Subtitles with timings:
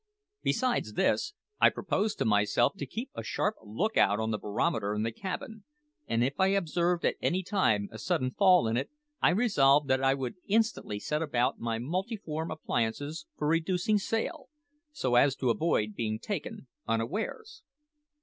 [0.41, 5.03] Besides this, I proposed to myself to keep a sharp lookout on the barometer in
[5.03, 5.63] the cabin;
[6.07, 8.89] and if I observed at any time a sudden fall in it,
[9.21, 14.49] I resolved that I would instantly set about my multiform appliances for reducing sail,
[14.91, 17.61] so as to avoid being taken unawares.